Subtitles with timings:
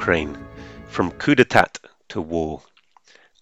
[0.00, 0.46] Ukraine,
[0.88, 1.78] from coup d'etat
[2.08, 2.62] to war.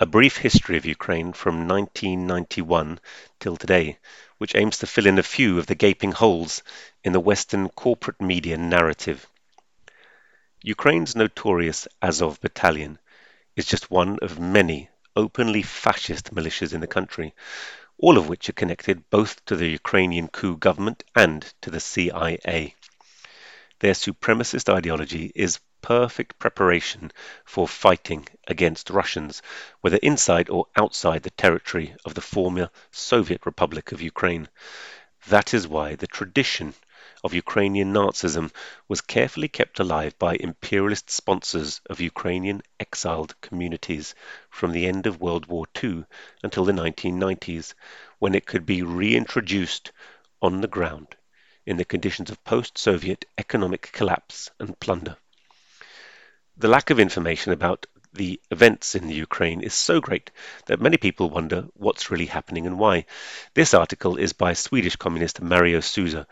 [0.01, 2.99] A brief history of Ukraine from 1991
[3.39, 3.99] till today,
[4.39, 6.65] which aims to fill in a few of the gaping holes
[7.05, 9.29] in the Western corporate media narrative.
[10.61, 12.99] Ukraine's notorious Azov Battalion
[13.55, 17.37] is just one of many openly fascist militias in the country,
[17.99, 22.75] all of which are connected both to the Ukrainian coup government and to the CIA.
[23.81, 27.13] Their supremacist ideology is perfect preparation
[27.45, 29.41] for fighting against Russians,
[29.83, 34.49] whether inside or outside the territory of the former Soviet Republic of Ukraine.
[35.29, 36.75] That is why the tradition
[37.23, 38.51] of Ukrainian Nazism
[38.89, 44.17] was carefully kept alive by imperialist sponsors of Ukrainian exiled communities
[44.51, 46.05] from the end of World War II
[46.43, 47.75] until the 1990s,
[48.19, 49.93] when it could be reintroduced
[50.43, 51.15] on the ground
[51.69, 55.15] in the conditions of post-Soviet economic collapse and plunder.
[56.57, 60.31] The lack of information about the events in the Ukraine is so great
[60.65, 63.05] that many people wonder what's really happening and why.
[63.53, 66.27] This article is by Swedish communist Mario Sousa,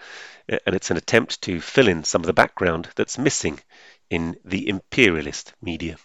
[0.48, 3.60] eh, and it's an attempt to fill in some of the background that's missing
[4.08, 5.98] in the imperialist media.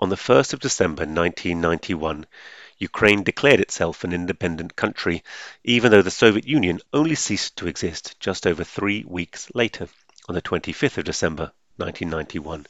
[0.00, 2.26] On the 1st of December 1991,
[2.80, 5.24] Ukraine declared itself an independent country,
[5.64, 9.88] even though the Soviet Union only ceased to exist just over three weeks later,
[10.28, 12.66] on the 25th of December 1991.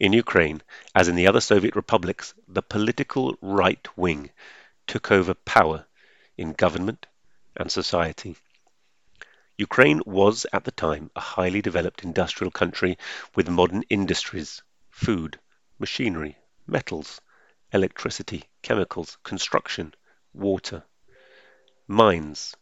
[0.00, 0.62] In Ukraine,
[0.96, 4.30] as in the other Soviet republics, the political right wing
[4.88, 5.86] took over power
[6.36, 7.06] in government
[7.56, 8.36] and society.
[9.56, 12.98] Ukraine was at the time a highly developed industrial country
[13.36, 15.38] with modern industries, food,
[15.78, 17.20] machinery, metals,
[17.74, 19.92] electricity, chemicals, construction,
[20.32, 20.84] water,
[21.88, 22.54] mines,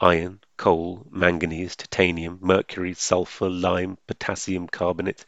[0.00, 5.26] iron, coal, manganese, titanium, mercury, sulfur, lime, potassium carbonate,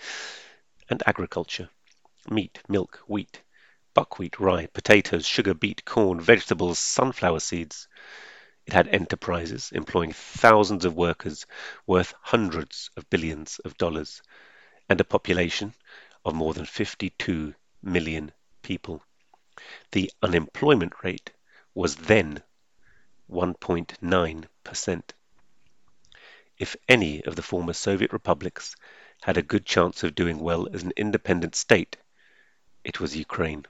[0.88, 1.68] and agriculture,
[2.30, 3.42] meat, milk, wheat,
[3.92, 7.86] buckwheat, rye, potatoes, sugar beet, corn, vegetables, sunflower seeds.
[8.64, 11.44] It had enterprises employing thousands of workers
[11.86, 14.22] worth hundreds of billions of dollars
[14.88, 15.74] and a population
[16.24, 18.32] of more than 52 million
[18.62, 19.02] people.
[19.92, 21.32] The unemployment rate
[21.74, 22.42] was then
[23.30, 25.02] 1.9%.
[26.58, 28.74] If any of the former Soviet republics
[29.22, 31.96] had a good chance of doing well as an independent state,
[32.84, 33.66] it was Ukraine.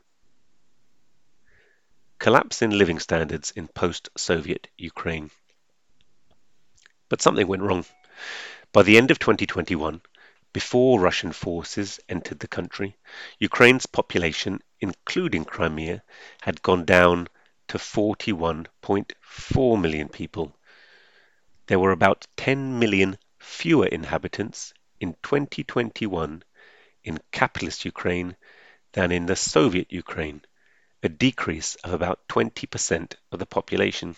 [2.18, 5.30] Collapse in living standards in post-Soviet Ukraine.
[7.08, 7.84] But something went wrong.
[8.72, 10.00] By the end of 2021,
[10.58, 12.96] before Russian forces entered the country,
[13.38, 16.02] Ukraine's population, including Crimea,
[16.40, 17.28] had gone down
[17.68, 20.56] to 41.4 million people.
[21.68, 26.42] There were about 10 million fewer inhabitants in 2021
[27.04, 28.34] in capitalist Ukraine
[28.94, 30.42] than in the Soviet Ukraine,
[31.04, 34.16] a decrease of about 20% of the population.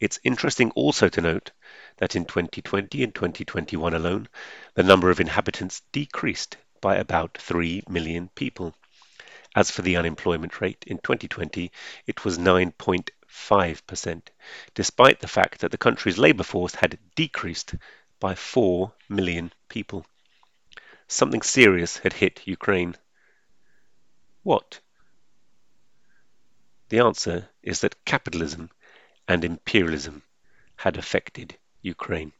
[0.00, 1.52] It's interesting also to note
[1.98, 4.28] that in 2020 and 2021 alone,
[4.74, 8.74] the number of inhabitants decreased by about 3 million people.
[9.54, 11.72] As for the unemployment rate in 2020,
[12.06, 14.22] it was 9.5%,
[14.74, 17.74] despite the fact that the country's labour force had decreased
[18.20, 20.04] by 4 million people.
[21.08, 22.96] Something serious had hit Ukraine.
[24.42, 24.80] What?
[26.88, 28.70] The answer is that capitalism
[29.26, 30.22] and imperialism
[30.76, 32.32] had affected Ukraine.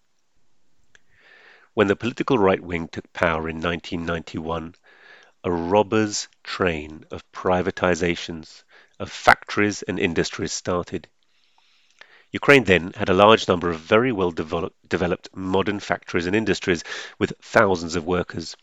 [1.75, 4.75] When the political right wing took power in 1991,
[5.45, 8.65] a robber's train of privatizations
[8.99, 11.09] of factories and industries started.
[12.33, 16.83] Ukraine then had a large number of very well developed modern factories and industries
[17.19, 18.57] with thousands of workers.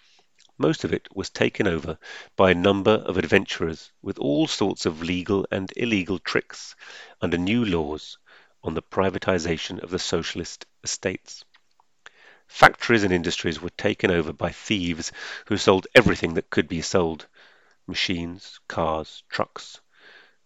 [0.58, 1.98] Most of it was taken over
[2.36, 6.76] by a number of adventurers with all sorts of legal and illegal tricks
[7.22, 8.18] under new laws
[8.64, 11.46] on the privatization of the socialist estates.
[12.48, 15.12] Factories and industries were taken over by thieves
[15.48, 17.28] who sold everything that could be sold
[17.88, 19.82] machines, cars, trucks,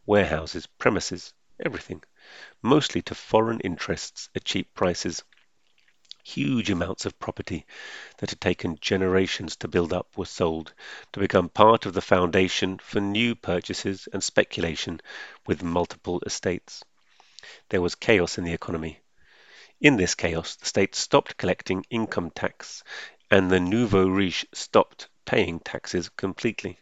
[0.06, 2.01] warehouses, premises, everything,
[2.62, 5.24] mostly to foreign interests at cheap prices.
[6.24, 7.66] Huge amounts of property
[8.18, 10.74] that had taken generations to build up were sold
[11.13, 15.00] to become part of the foundation for new purchases and speculation
[15.45, 16.84] with multiple estates.
[17.69, 19.00] There was chaos in the economy.
[19.79, 22.83] In this chaos, the state stopped collecting income tax,
[23.29, 26.79] and the nouveau riche stopped paying taxes completely.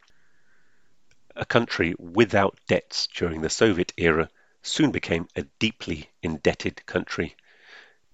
[1.36, 4.30] A country without debts during the Soviet era
[4.62, 7.36] soon became a deeply indebted country.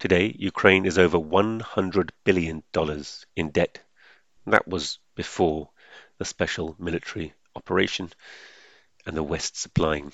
[0.00, 2.64] Today, Ukraine is over $100 billion
[3.36, 3.78] in debt.
[4.48, 5.70] That was before
[6.18, 8.10] the special military operation
[9.06, 10.12] and the West supplying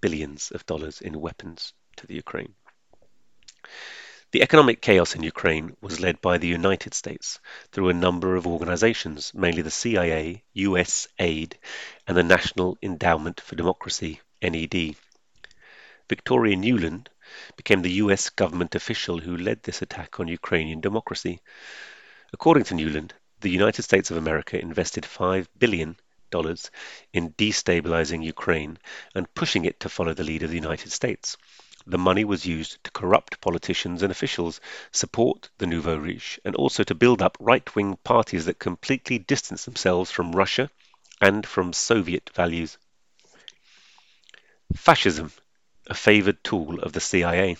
[0.00, 2.54] billions of dollars in weapons to the Ukraine.
[4.30, 7.38] The economic chaos in Ukraine was led by the United States
[7.72, 11.54] through a number of organizations, mainly the CIA, USAID,
[12.06, 14.96] and the National Endowment for Democracy, NED.
[16.08, 17.08] Victoria Nuland
[17.56, 21.40] became the US government official who led this attack on Ukrainian democracy.
[22.32, 25.96] According to Nuland, the United States of America invested $5 billion
[27.12, 28.78] in destabilizing Ukraine
[29.14, 31.36] and pushing it to follow the lead of the United States.
[31.88, 34.60] The money was used to corrupt politicians and officials,
[34.92, 39.64] support the nouveau riche, and also to build up right wing parties that completely distance
[39.64, 40.70] themselves from Russia
[41.20, 42.78] and from Soviet values.
[44.76, 45.32] Fascism
[45.86, 47.56] a favored tool of the CIA.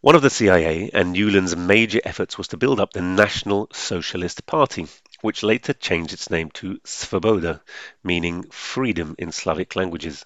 [0.00, 4.46] One of the CIA and Nuland's major efforts was to build up the National Socialist
[4.46, 4.86] Party,
[5.22, 7.60] which later changed its name to Svoboda,
[8.04, 10.24] meaning freedom in Slavic languages.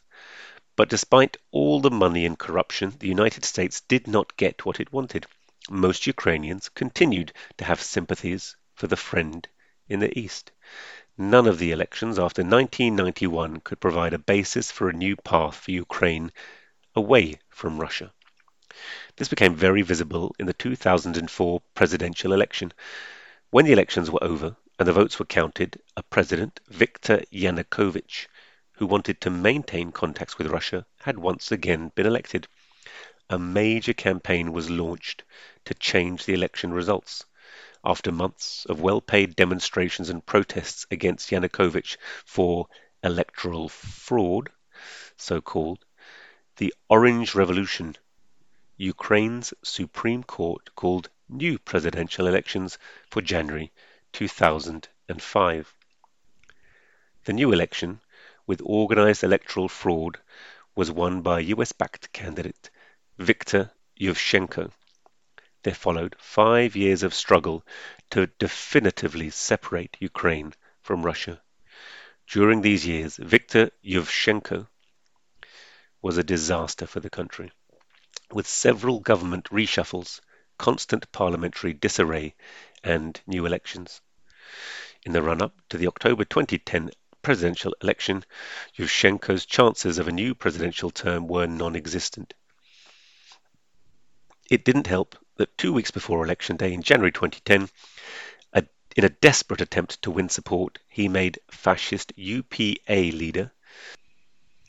[0.80, 4.90] But despite all the money and corruption, the United States did not get what it
[4.90, 5.26] wanted.
[5.68, 9.46] Most Ukrainians continued to have sympathies for the friend
[9.90, 10.52] in the East.
[11.18, 15.70] None of the elections after 1991 could provide a basis for a new path for
[15.70, 16.32] Ukraine
[16.96, 18.14] away from Russia.
[19.16, 22.72] This became very visible in the 2004 presidential election.
[23.50, 28.28] When the elections were over and the votes were counted, a president, Viktor Yanukovych,
[28.80, 32.48] who wanted to maintain contacts with Russia, had once again been elected.
[33.28, 35.22] A major campaign was launched
[35.66, 37.26] to change the election results
[37.84, 42.68] after months of well paid demonstrations and protests against Yanukovych for
[43.02, 44.48] electoral fraud,
[45.14, 45.84] so called,
[46.56, 47.96] the Orange Revolution,
[48.78, 52.78] Ukraine's Supreme Court called new presidential elections
[53.10, 53.72] for January
[54.14, 55.74] 2005.
[57.24, 58.00] The new election,
[58.50, 60.18] with organized electoral fraud,
[60.74, 62.68] was won by US backed candidate
[63.16, 64.72] Viktor Yushchenko.
[65.62, 67.64] There followed five years of struggle
[68.10, 70.52] to definitively separate Ukraine
[70.82, 71.40] from Russia.
[72.26, 74.66] During these years, Viktor Yushchenko
[76.02, 77.52] was a disaster for the country,
[78.32, 80.20] with several government reshuffles,
[80.58, 82.34] constant parliamentary disarray,
[82.82, 84.00] and new elections.
[85.04, 86.90] In the run up to the October 2010
[87.22, 88.24] presidential election,
[88.76, 92.34] Yushchenko's chances of a new presidential term were non existent.
[94.50, 97.68] It didn't help that two weeks before Election Day in January 2010,
[98.52, 98.64] a,
[98.96, 103.52] in a desperate attempt to win support, he made fascist UPA leader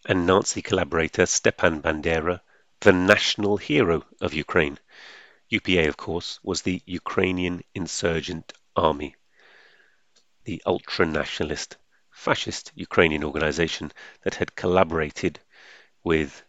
[0.06, 2.42] and Nazi collaborator Stepan Bandera
[2.82, 4.80] the national hero of Ukraine.
[5.50, 9.16] UPA, of course, was the Ukrainian Insurgent Army,
[10.46, 11.78] the ultra nationalist,
[12.22, 13.92] fascist Ukrainian organization
[14.24, 15.40] that had collaborated
[16.04, 16.44] with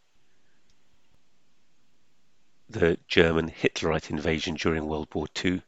[2.68, 5.62] the German Hitlerite invasion during World War II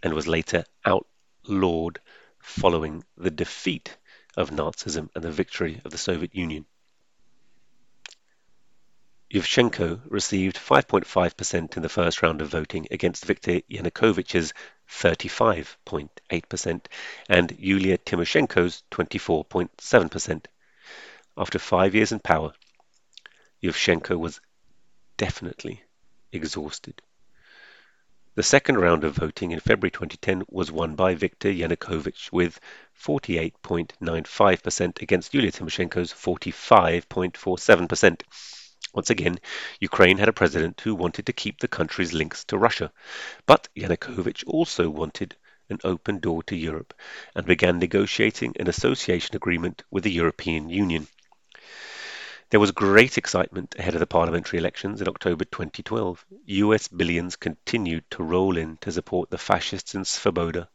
[0.00, 1.98] and was later outlawed
[2.38, 3.96] following the defeat
[4.36, 6.64] of Nazism and the victory of the Soviet Union.
[9.28, 14.52] Yushchenko received 5.5% in the first round of voting against Viktor Yanukovych's
[15.00, 16.80] 35.8%
[17.28, 20.44] and Yulia Tymoshenko's 24.7%.
[21.36, 22.52] After five years in power,
[23.62, 24.40] Yushchenko was
[25.16, 25.82] definitely
[26.30, 27.00] exhausted.
[28.34, 32.58] The second round of voting in February 2010 was won by Viktor Yanukovych with
[32.98, 38.22] 48.95% against Yulia Tymoshenko's 45.47%.
[38.92, 39.38] Once again,
[39.80, 42.92] Ukraine had a president who wanted to keep the country's links to Russia.
[43.46, 45.34] But Yanukovych also wanted
[45.70, 46.92] an open door to Europe
[47.34, 51.08] and began negotiating an association agreement with the European Union.
[52.50, 56.26] There was great excitement ahead of the parliamentary elections in October 2012.
[56.44, 60.68] US billions continued to roll in to support the fascists in Svoboda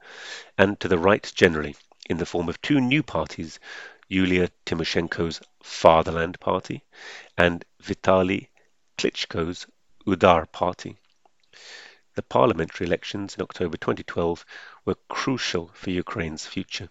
[0.57, 1.75] and to the right generally
[2.09, 3.59] in the form of two new parties,
[4.09, 6.83] Yulia Tymoshenko's Fatherland Party
[7.37, 8.47] and Vitaly
[8.97, 9.67] Klitschko's
[10.05, 10.97] Udar Party.
[12.15, 14.45] The parliamentary elections in October 2012
[14.85, 16.89] were crucial for Ukraine's future.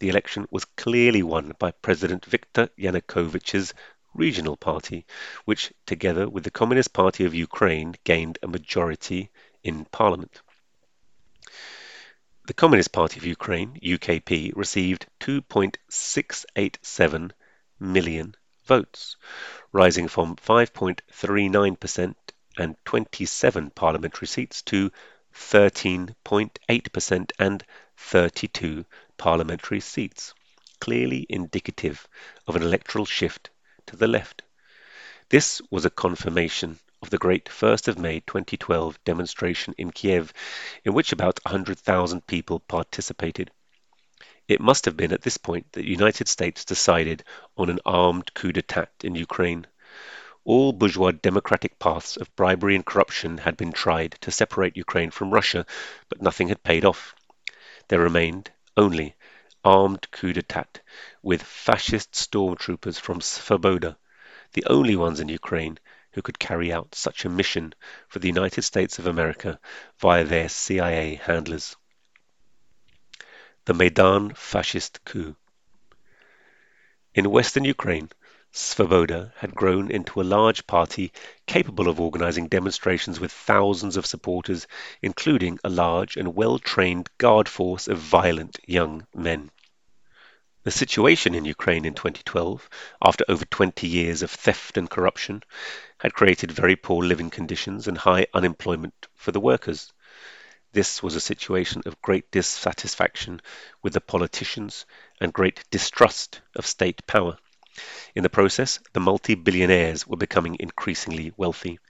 [0.00, 3.72] The election was clearly won by President Viktor Yanukovych's
[4.12, 5.06] regional party,
[5.46, 9.30] which, together with the Communist Party of Ukraine, gained a majority
[9.62, 10.42] in parliament.
[12.46, 17.32] The Communist Party of Ukraine, UKP, received 2.687
[17.78, 19.16] million votes,
[19.72, 22.14] rising from 5.39%
[22.56, 24.90] and 27 parliamentary seats to
[25.34, 27.64] 13.8% and
[27.96, 28.84] 32
[29.16, 30.34] parliamentary seats,
[30.80, 32.08] clearly indicative
[32.46, 33.50] of an electoral shift
[33.86, 34.42] to the left.
[35.28, 40.32] This was a confirmation of the great 1st of May 2012 demonstration in Kiev,
[40.84, 43.50] in which about 100,000 people participated.
[44.46, 47.24] It must have been at this point that the United States decided
[47.56, 49.66] on an armed coup d'etat in Ukraine.
[50.44, 55.30] All bourgeois democratic paths of bribery and corruption had been tried to separate Ukraine from
[55.30, 55.64] Russia,
[56.08, 57.14] but nothing had paid off.
[57.88, 59.14] There remained only
[59.64, 60.80] armed coup d'etat
[61.22, 63.96] with fascist stormtroopers from Svoboda,
[64.52, 65.78] the only ones in Ukraine
[66.12, 67.74] who could carry out such a mission
[68.08, 69.58] for the United States of America
[69.98, 71.76] via their CIA handlers.
[73.66, 75.36] The Maidan Fascist Coup
[77.14, 78.10] In western Ukraine,
[78.52, 81.12] Svoboda had grown into a large party
[81.46, 84.66] capable of organizing demonstrations with thousands of supporters,
[85.02, 89.52] including a large and well-trained guard force of violent young men.
[90.70, 92.70] The situation in Ukraine in 2012,
[93.02, 95.42] after over 20 years of theft and corruption,
[95.98, 99.92] had created very poor living conditions and high unemployment for the workers.
[100.70, 103.42] This was a situation of great dissatisfaction
[103.82, 104.86] with the politicians
[105.20, 107.36] and great distrust of state power.
[108.14, 111.80] In the process, the multi-billionaires were becoming increasingly wealthy.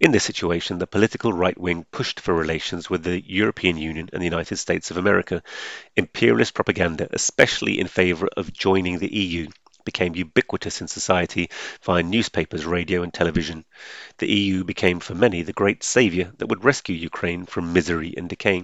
[0.00, 4.22] In this situation, the political right wing pushed for relations with the European Union and
[4.22, 5.42] the United States of America.
[5.96, 9.48] Imperialist propaganda, especially in favor of joining the EU,
[9.84, 11.50] became ubiquitous in society
[11.82, 13.64] via newspapers, radio, and television.
[14.18, 18.28] The EU became for many the great savior that would rescue Ukraine from misery and
[18.28, 18.62] decay.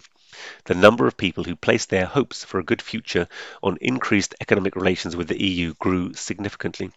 [0.66, 3.26] The number of people who placed their hopes for a good future
[3.60, 6.92] on increased economic relations with the EU grew significantly.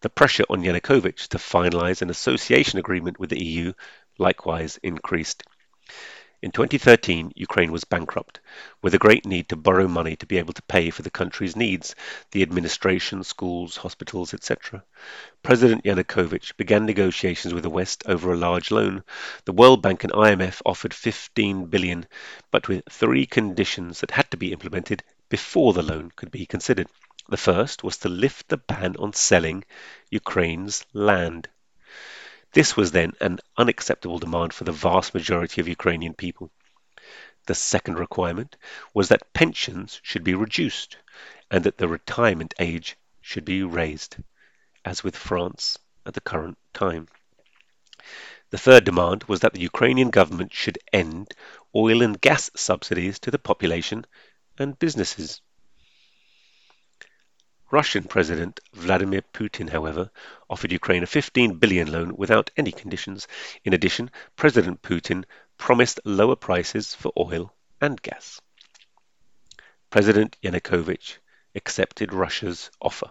[0.00, 3.72] The pressure on Yanukovych to finalize an association agreement with the EU
[4.18, 5.44] likewise increased.
[6.42, 8.40] In 2013, Ukraine was bankrupt,
[8.82, 11.54] with a great need to borrow money to be able to pay for the country's
[11.54, 11.94] needs,
[12.32, 14.82] the administration, schools, hospitals, etc.
[15.44, 19.04] President Yanukovych began negotiations with the West over a large loan.
[19.44, 22.06] The World Bank and IMF offered 15 billion,
[22.50, 26.88] but with three conditions that had to be implemented before the loan could be considered.
[27.28, 29.64] The first was to lift the ban on selling
[30.10, 31.48] Ukraine's land.
[32.52, 36.50] This was then an unacceptable demand for the vast majority of Ukrainian people.
[37.46, 38.56] The second requirement
[38.92, 40.96] was that pensions should be reduced
[41.50, 44.16] and that the retirement age should be raised,
[44.84, 47.08] as with France at the current time.
[48.50, 51.32] The third demand was that the Ukrainian government should end
[51.74, 54.04] oil and gas subsidies to the population
[54.58, 55.40] and businesses.
[57.72, 60.10] Russian President Vladimir Putin, however,
[60.50, 63.26] offered Ukraine a 15 billion loan without any conditions.
[63.64, 65.24] In addition, President Putin
[65.56, 67.50] promised lower prices for oil
[67.80, 68.42] and gas.
[69.88, 71.16] President Yanukovych
[71.54, 73.10] accepted Russia's offer.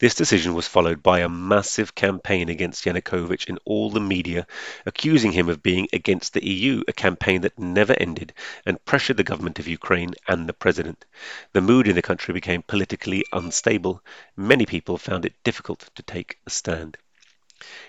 [0.00, 4.46] This decision was followed by a massive campaign against Yanukovych in all the media,
[4.86, 8.32] accusing him of being against the EU, a campaign that never ended
[8.64, 11.04] and pressured the government of Ukraine and the president.
[11.52, 14.00] The mood in the country became politically unstable.
[14.36, 16.96] Many people found it difficult to take a stand.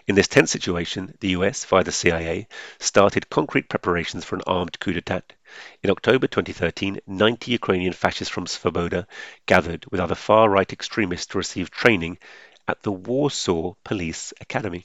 [0.07, 2.47] In this tense situation, the US, via the CIA,
[2.79, 5.31] started concrete preparations for an armed coup d'etat.
[5.82, 9.08] In October 2013, 90 Ukrainian fascists from Svoboda
[9.46, 12.18] gathered with other far-right extremists to receive training
[12.68, 14.84] at the Warsaw Police Academy.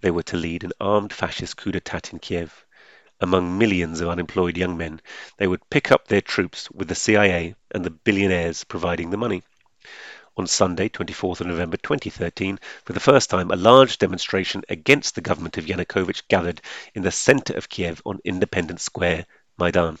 [0.00, 2.64] They were to lead an armed fascist coup d'etat in Kiev.
[3.20, 5.00] Among millions of unemployed young men,
[5.38, 9.42] they would pick up their troops with the CIA and the billionaires providing the money.
[10.34, 15.20] On Sunday, 24th of November 2013, for the first time, a large demonstration against the
[15.20, 16.62] government of Yanukovych gathered
[16.94, 19.26] in the center of Kiev on Independence Square,
[19.58, 19.98] Maidan.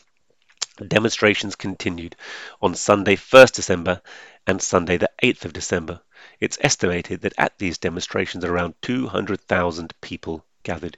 [0.88, 2.16] Demonstrations continued
[2.62, 4.00] on Sunday, 1st December,
[4.46, 6.00] and Sunday, the 8th of December.
[6.40, 10.96] It's estimated that at these demonstrations around 200,000 people gathered.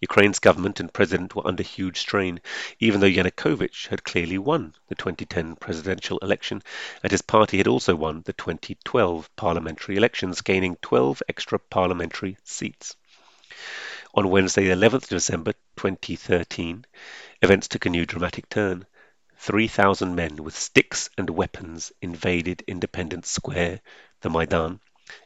[0.00, 2.40] Ukraine's government and president were under huge strain,
[2.80, 6.62] even though Yanukovych had clearly won the 2010 presidential election,
[7.02, 12.96] and his party had also won the 2012 parliamentary elections, gaining 12 extra parliamentary seats.
[14.12, 16.84] On Wednesday, 11th December 2013,
[17.42, 18.86] events took a new dramatic turn.
[19.38, 23.80] 3,000 men with sticks and weapons invaded Independence Square,
[24.22, 24.80] the Maidan,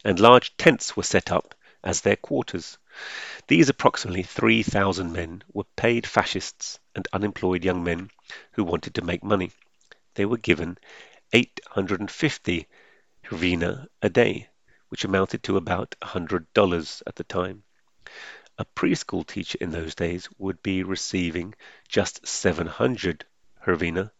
[0.05, 2.77] and large tents were set up as their quarters.
[3.49, 8.11] These approximately 3,000 men were paid fascists and unemployed young men
[8.53, 9.51] who wanted to make money.
[10.15, 10.79] They were given
[11.33, 12.69] 850
[13.25, 14.49] hryvnia a day,
[14.89, 17.65] which amounted to about $100 at the time.
[18.59, 21.55] a preschool teacher in those days would be receiving
[21.89, 23.25] just 700
[23.65, 24.11] hryvnia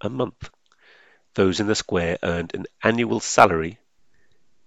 [0.00, 0.50] a month.
[1.34, 3.78] Those in the square earned an annual salary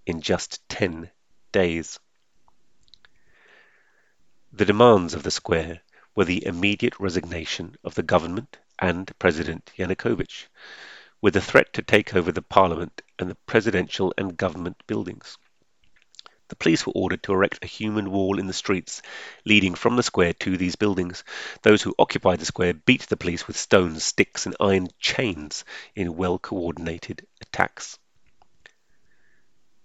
[0.05, 1.09] in just 10
[1.51, 1.99] days.
[4.51, 5.81] The demands of the square
[6.15, 10.47] were the immediate resignation of the government and President Yanukovych,
[11.21, 15.37] with the threat to take over the parliament and the presidential and government buildings.
[16.47, 19.03] The police were ordered to erect a human wall in the streets
[19.45, 21.23] leading from the square to these buildings.
[21.61, 25.63] Those who occupied the square beat the police with stones, sticks, and iron chains
[25.95, 27.99] in well coordinated attacks.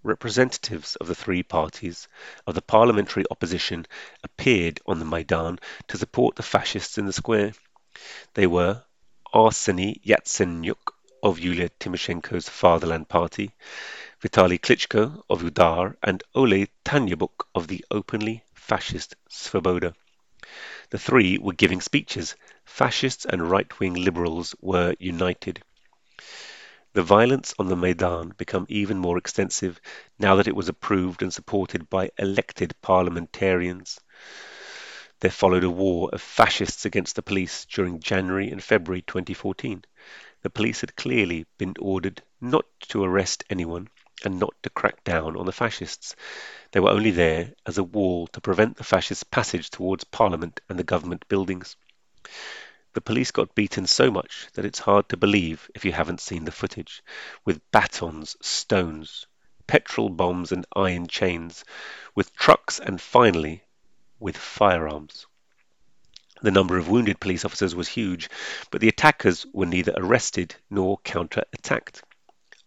[0.05, 2.07] Representatives of the three parties
[2.45, 3.87] of the parliamentary opposition
[4.23, 5.57] appeared on the Maidan
[5.87, 7.53] to support the fascists in the square.
[8.35, 8.83] They were
[9.33, 10.91] Arseny Yatsenyuk
[11.23, 13.55] of Yulia Tymoshenko's Fatherland Party,
[14.21, 19.95] Vitaly Klitschko of Udar, and Oleh Tyahnybok of the openly fascist Svoboda.
[20.91, 22.35] The three were giving speeches.
[22.63, 25.63] Fascists and right-wing liberals were united.
[26.95, 29.81] The violence on the Maidan became even more extensive
[30.17, 33.99] now that it was approved and supported by elected parliamentarians.
[35.19, 39.83] There followed a war of fascists against the police during January and February 2014.
[40.41, 43.89] The police had clearly been ordered not to arrest anyone
[44.23, 46.15] and not to crack down on the fascists.
[46.71, 50.79] They were only there as a wall to prevent the fascists' passage towards Parliament and
[50.79, 51.75] the government buildings.
[52.95, 56.45] The police got beaten so much that it's hard to believe if you haven't seen
[56.45, 57.03] the footage,
[57.43, 59.27] with batons, stones,
[59.67, 61.65] petrol bombs, and iron chains,
[62.15, 63.65] with trucks, and finally,
[64.17, 65.27] with firearms.
[66.41, 68.29] The number of wounded police officers was huge,
[68.71, 72.01] but the attackers were neither arrested nor counter-attacked.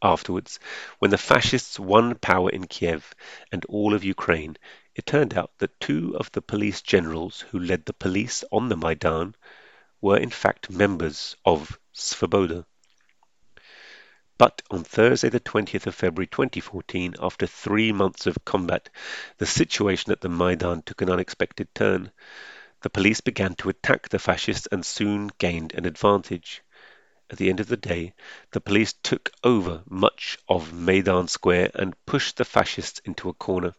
[0.03, 0.61] Afterwards,
[0.99, 3.15] when the fascists won power in Kiev
[3.51, 4.59] and all of Ukraine,
[4.95, 8.77] it turned out that two of the police generals who led the police on the
[8.77, 9.35] Maidan
[10.01, 12.65] were in fact members of Svoboda.
[14.39, 18.89] But on Thursday, the 20th of February 2014, after three months of combat,
[19.39, 22.13] the situation at the Maidan took an unexpected turn.
[22.83, 26.63] The police began to attack the fascists and soon gained an advantage.
[27.31, 28.15] At the end of the day,
[28.53, 33.75] the police took over much of Maidan Square and pushed the fascists into a corner.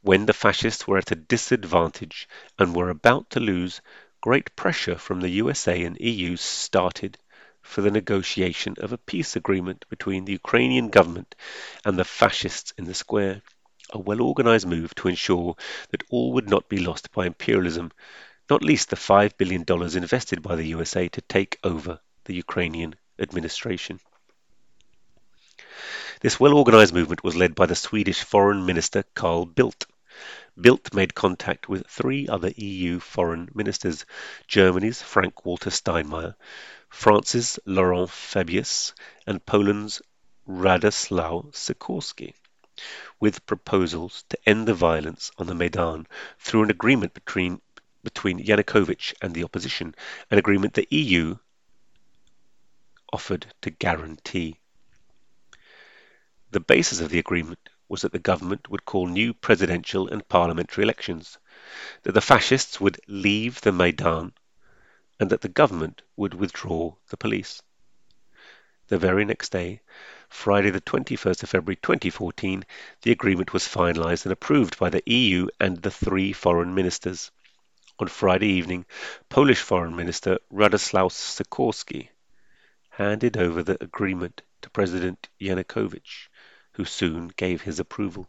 [0.00, 3.80] When the fascists were at a disadvantage and were about to lose,
[4.26, 7.16] great pressure from the USA and EU started
[7.62, 11.36] for the negotiation of a peace agreement between the Ukrainian government
[11.84, 13.40] and the fascists in the square,
[13.92, 15.54] a well organized move to ensure
[15.92, 17.92] that all would not be lost by imperialism,
[18.50, 19.64] not least the $5 billion
[19.96, 24.00] invested by the USA to take over the Ukrainian administration.
[26.20, 29.86] This well-organized movement was led by the Swedish Foreign Minister Carl Bildt.
[30.58, 34.06] Bildt made contact with three other EU foreign ministers,
[34.48, 36.34] Germany's Frank-Walter Steinmeier,
[36.88, 38.94] France's Laurent Fabius,
[39.26, 40.00] and Poland's
[40.48, 42.32] Radosław Sikorski,
[43.20, 46.06] with proposals to end the violence on the Maidan
[46.38, 47.60] through an agreement between
[48.02, 49.94] between Yanukovych and the opposition,
[50.30, 51.36] an agreement the EU
[53.12, 54.60] offered to guarantee.
[56.52, 60.82] The basis of the agreement was that the government would call new presidential and parliamentary
[60.82, 61.38] elections,
[62.02, 64.32] that the fascists would leave the Maidan,
[65.20, 67.62] and that the government would withdraw the police.
[68.88, 69.80] The very next day,
[70.28, 72.64] Friday the 21st of February 2014,
[73.02, 77.30] the agreement was finalized and approved by the EU and the three foreign ministers.
[77.98, 78.84] On Friday evening,
[79.28, 82.10] Polish Foreign Minister Radosław Sikorski
[82.90, 86.28] handed over the agreement to President Yanukovych,
[86.76, 88.28] who soon gave his approval.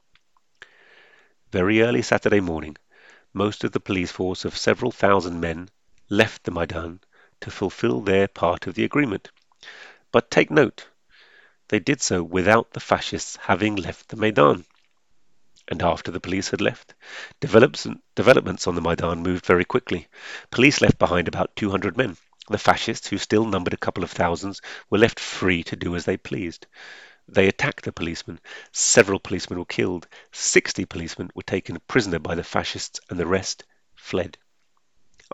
[1.52, 2.78] Very early Saturday morning,
[3.34, 5.70] most of the police force of several thousand men
[6.10, 7.02] left the Maidan
[7.42, 9.30] to fulfill their part of the agreement.
[10.12, 10.88] But take note,
[11.68, 14.66] they did so without the fascists having left the Maidan.
[15.68, 16.94] And after the police had left,
[17.42, 20.08] developments on the Maidan moved very quickly.
[20.50, 22.16] Police left behind about 200 men.
[22.50, 26.06] The fascists, who still numbered a couple of thousands, were left free to do as
[26.06, 26.66] they pleased.
[27.28, 28.40] They attacked the policemen.
[28.72, 30.08] Several policemen were killed.
[30.32, 34.38] Sixty policemen were taken prisoner by the fascists, and the rest fled.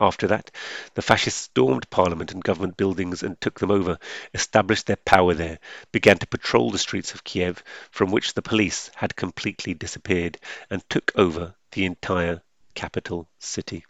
[0.02, 0.50] After that,
[0.96, 4.00] the fascists stormed Parliament and government buildings and took them over,
[4.34, 5.60] established their power there,
[5.92, 10.40] began to patrol the streets of Kiev, from which the police had completely disappeared,
[10.72, 12.42] and took over the entire
[12.74, 13.86] capital city.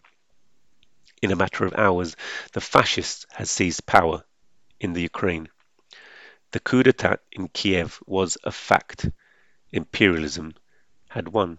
[1.22, 2.16] In a matter of hours,
[2.52, 4.24] the fascists had seized power
[4.78, 5.48] in the Ukraine.
[6.54, 9.10] The coup d'etat in Kiev was a fact.
[9.72, 10.54] Imperialism
[11.08, 11.58] had won.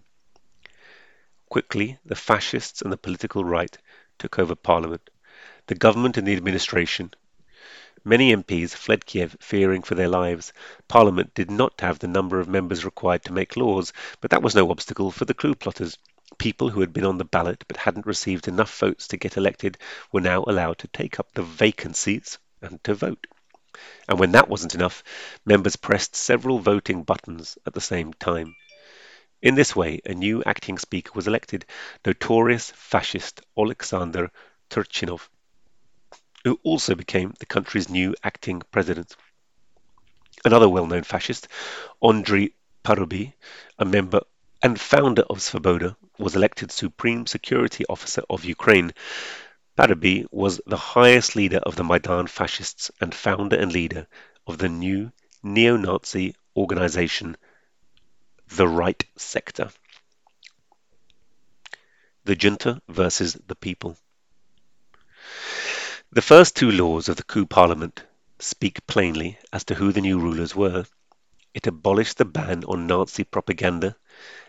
[1.50, 3.76] Quickly, the fascists and the political right
[4.18, 5.10] took over parliament,
[5.66, 7.12] the government and the administration.
[8.04, 10.54] Many MPs fled Kiev fearing for their lives.
[10.88, 14.54] Parliament did not have the number of members required to make laws, but that was
[14.54, 15.98] no obstacle for the coup plotters.
[16.38, 19.76] People who had been on the ballot but hadn't received enough votes to get elected
[20.10, 23.26] were now allowed to take up the vacancies and to vote.
[24.08, 25.02] And when that wasn't enough,
[25.44, 28.54] members pressed several voting buttons at the same time.
[29.42, 31.66] In this way, a new acting speaker was elected,
[32.04, 34.30] notorious fascist Alexander
[34.70, 35.28] Turchinov,
[36.44, 39.14] who also became the country's new acting president.
[40.44, 41.48] Another well-known fascist,
[42.02, 42.50] Andrei
[42.84, 43.32] Parubiy,
[43.78, 44.20] a member
[44.62, 48.92] and founder of Svoboda, was elected Supreme Security Officer of Ukraine.
[49.76, 54.06] Parubiy was the highest leader of the Maidan fascists and founder and leader
[54.46, 55.12] of the new
[55.42, 57.36] neo-Nazi organization
[58.48, 59.70] the right sector.
[62.24, 63.98] The junta versus the people.
[66.10, 68.02] The first two laws of the coup parliament
[68.38, 70.86] speak plainly as to who the new rulers were.
[71.52, 73.94] It abolished the ban on Nazi propaganda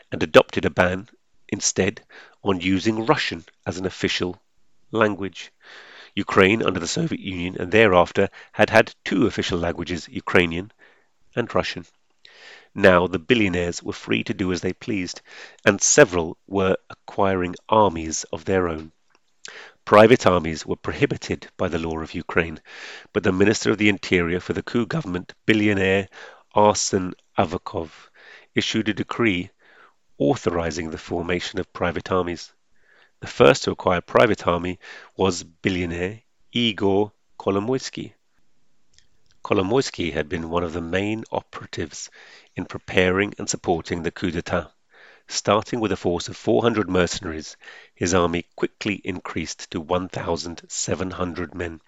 [0.10, 1.10] and adopted a ban
[1.50, 2.02] instead
[2.44, 4.42] on using Russian as an official
[4.92, 5.52] language.
[6.16, 10.72] Ukraine, under the Soviet Union and thereafter, had had two official languages, Ukrainian
[11.36, 11.86] and Russian.
[12.74, 15.22] Now the billionaires were free to do as they pleased,
[15.66, 18.92] and several were acquiring armies of their own.
[19.86, 22.60] Private armies were prohibited by the law of Ukraine,
[23.14, 26.10] but the Minister of the Interior for the coup government, billionaire
[26.56, 28.10] Arsen Avakov,
[28.54, 29.50] issued a decree
[30.18, 32.54] authorizing the formation of private armies.
[33.20, 34.78] The first to acquire a private army
[35.16, 38.14] was billionaire Igor Kolomoisky.
[39.44, 42.12] Kolomoisky had been one of the main operatives
[42.56, 44.72] in preparing and supporting the coup d'etat.
[45.28, 47.58] Starting with a force of 400 mercenaries,
[47.96, 51.82] his army quickly increased to 1,700 men.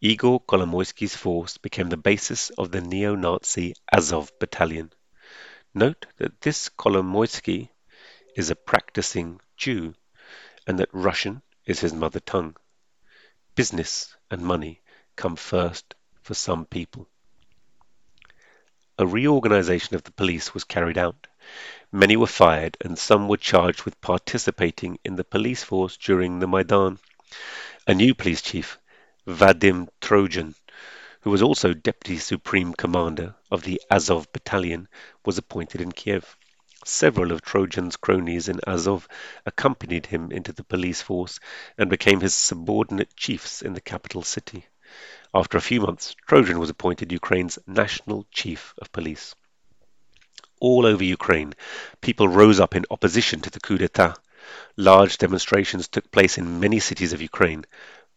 [0.00, 4.92] Igor Kolomoisky's force became the basis of the neo-Nazi Azov battalion.
[5.74, 7.70] Note that this Kolomoisky
[8.36, 9.94] is a practicing Jew
[10.66, 12.56] and that Russian is his mother tongue.
[13.54, 14.80] Business and money
[15.16, 17.08] come first for some people.
[18.98, 21.26] A reorganization of the police was carried out.
[21.90, 26.46] Many were fired and some were charged with participating in the police force during the
[26.46, 26.98] Maidan.
[27.86, 28.78] A new police chief,
[29.26, 30.54] Vadim Troyan,
[31.22, 34.88] who was also deputy supreme commander of the Azov battalion,
[35.24, 36.36] was appointed in Kiev.
[36.86, 39.06] Several of Troyan's cronies in Azov
[39.44, 41.38] accompanied him into the police force
[41.76, 44.64] and became his subordinate chiefs in the capital city.
[45.34, 49.34] After a few months, Trojan was appointed Ukraine's national chief of police.
[50.58, 51.54] All over Ukraine,
[52.00, 54.16] people rose up in opposition to the coup d'etat.
[54.76, 57.66] Large demonstrations took place in many cities of Ukraine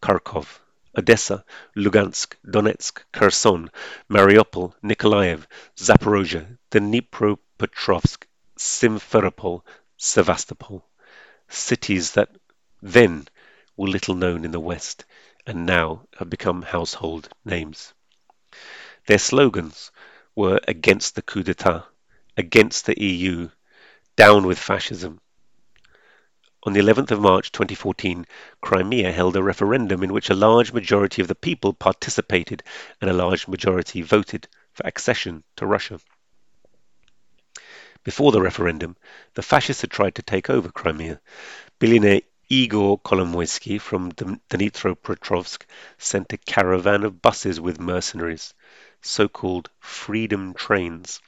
[0.01, 0.59] Kharkov,
[0.97, 1.43] Odessa,
[1.75, 3.69] Lugansk, Donetsk, Kherson,
[4.09, 5.45] Mariupol, Nikolaev,
[5.77, 8.23] Zaporozhye, Dnipropetrovsk,
[8.57, 9.63] Simferopol,
[9.97, 10.85] Sevastopol.
[11.49, 12.29] Cities that
[12.81, 13.27] then
[13.75, 15.05] were little known in the West
[15.45, 17.93] and now have become household names.
[19.07, 19.91] Their slogans
[20.35, 21.85] were against the coup d'etat,
[22.37, 23.49] against the EU,
[24.15, 25.19] down with fascism.
[26.63, 28.25] On the 11th of March 2014,
[28.61, 32.63] Crimea held a referendum in which a large majority of the people participated
[33.01, 35.99] and a large majority voted for accession to Russia.
[38.03, 38.97] Before the referendum,
[39.33, 41.21] the fascists had tried to take over Crimea.
[41.79, 45.63] Billionaire Igor Kolomoisky from Dnipropetrovsk
[45.97, 48.53] sent a caravan of buses with mercenaries,
[49.01, 51.21] so-called "freedom trains",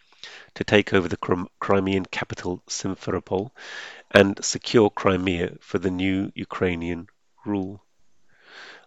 [0.56, 3.52] to take over the Crimean capital Simferopol
[4.12, 7.08] and secure Crimea for the new Ukrainian
[7.46, 7.82] rule.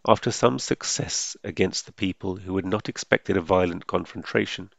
[0.06, 4.70] After some success against the people who had not expected a violent confrontation,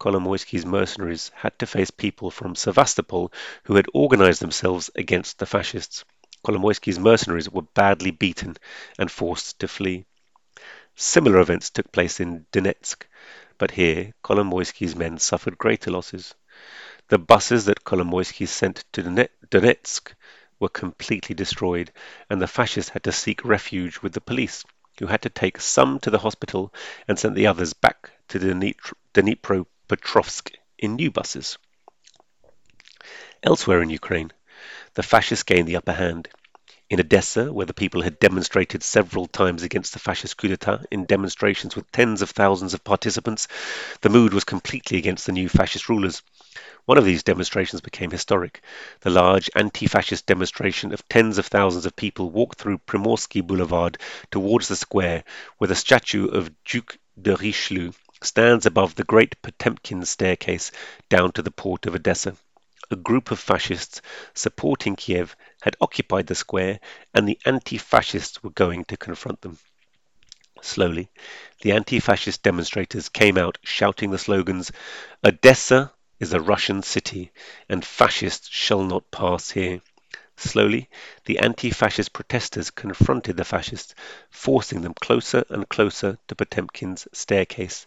[0.00, 3.32] Kolomoisky's mercenaries had to face people from Sevastopol
[3.64, 6.04] who had organized themselves against the fascists.
[6.44, 8.56] Kolomoisky's mercenaries were badly beaten
[8.98, 10.04] and forced to flee.
[10.94, 13.06] Similar events took place in Donetsk,
[13.56, 16.34] but here Kolomoisky's men suffered greater losses.
[17.08, 20.12] The buses that Kolomoisky sent to Donetsk
[20.60, 21.92] were completely destroyed,
[22.28, 24.64] and the fascists had to seek refuge with the police,
[24.98, 26.72] who had to take some to the hospital
[27.08, 28.38] and sent the others back to
[29.86, 31.58] Dnipropetrovsk in new buses.
[33.42, 34.32] Elsewhere in Ukraine,
[34.94, 36.28] the fascists gained the upper hand.
[36.88, 41.04] In Odessa, where the people had demonstrated several times against the fascist coup d'etat in
[41.04, 43.46] demonstrations with tens of thousands of participants,
[44.00, 46.22] the mood was completely against the new fascist rulers.
[46.86, 48.62] One of these demonstrations became historic.
[49.00, 53.98] The large anti-fascist demonstration of tens of thousands of people walked through Primorsky Boulevard
[54.30, 55.24] towards the square
[55.58, 60.70] where the statue of Duc de Richelieu stands above the great Potemkin staircase
[61.08, 62.36] down to the port of Odessa.
[62.90, 64.02] A group of fascists
[64.34, 66.80] supporting Kiev had occupied the square
[67.14, 69.58] and the anti-fascists were going to confront them.
[70.60, 71.10] Slowly,
[71.60, 74.72] the anti-fascist demonstrators came out shouting the slogans,
[75.22, 77.32] Odessa is a Russian city,
[77.68, 79.80] and fascists shall not pass here.
[80.36, 80.90] Slowly,
[81.26, 83.94] the anti-fascist protesters confronted the fascists,
[84.30, 87.86] forcing them closer and closer to Potemkin's staircase.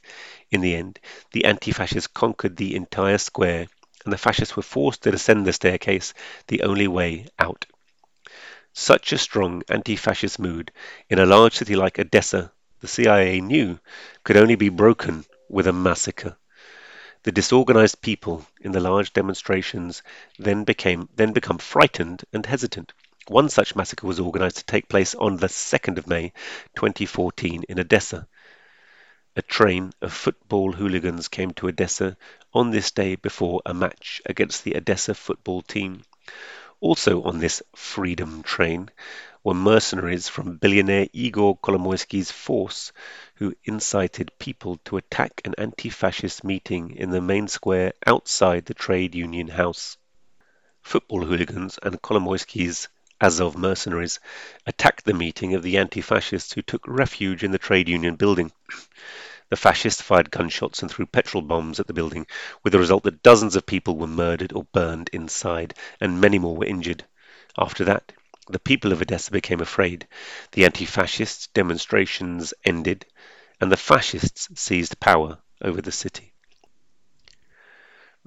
[0.49, 0.99] In the end,
[1.33, 3.67] the anti-fascists conquered the entire square,
[4.05, 6.13] and the fascists were forced to descend the staircase,
[6.47, 7.65] the only way out.
[8.71, 10.71] Such a strong anti-fascist mood
[11.09, 13.79] in a large city like Odessa, the CIA knew,
[14.23, 16.37] could only be broken with a massacre.
[17.27, 20.01] The disorganized people in the large demonstrations
[20.39, 22.93] then became then become frightened and hesitant.
[23.27, 26.31] One such massacre was organized to take place on the 2nd of May
[26.77, 28.29] 2014 in Odessa.
[29.35, 32.15] A train of football hooligans came to Odessa
[32.53, 36.03] on this day before a match against the Odessa football team.
[36.79, 38.89] Also on this freedom train
[39.47, 42.91] were mercenaries from billionaire Igor Kolomoisky's force
[43.35, 49.15] who incited people to attack an anti-fascist meeting in the main square outside the trade
[49.15, 49.95] union house.
[50.81, 52.89] Football hooligans and Kolomoisky's
[53.21, 54.19] Azov mercenaries
[54.65, 58.51] attacked the meeting of the anti-fascists who took refuge in the trade union building.
[59.49, 62.27] The fascists fired gunshots and threw petrol bombs at the building,
[62.65, 66.57] with the result that dozens of people were murdered or burned inside, and many more
[66.57, 67.05] were injured.
[67.57, 68.11] After that,
[68.49, 70.07] the people of Odessa became afraid.
[70.51, 73.05] The anti-fascist demonstrations ended,
[73.59, 76.33] and the fascists seized power over the city.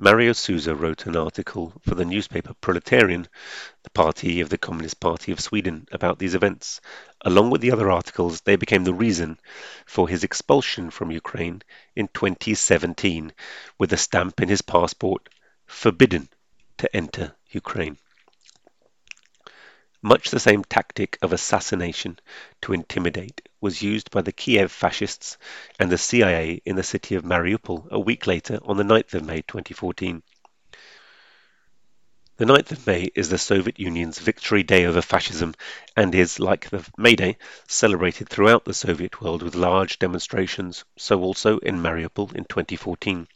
[0.02, 3.28] Mario Sousa wrote an article for the newspaper Proletarian,
[3.83, 6.80] the party of the Communist Party of Sweden, about these events.
[7.20, 9.38] Along with the other articles, they became the reason
[9.85, 11.61] for his expulsion from Ukraine
[11.94, 13.30] in 2017,
[13.78, 15.28] with a stamp in his passport,
[15.66, 16.30] forbidden
[16.78, 17.98] to enter Ukraine.
[20.02, 22.18] Much the same tactic of assassination
[22.62, 25.36] to intimidate was used by the Kiev fascists
[25.78, 29.26] and the CIA in the city of Mariupol a week later on the 9th of
[29.26, 30.22] May 2014.
[32.38, 35.54] The 9th of May is the Soviet Union's victory day over fascism
[35.94, 37.36] and is, like the May Day,
[37.68, 43.28] celebrated throughout the Soviet world with large demonstrations, so also in Mariupol in 2014.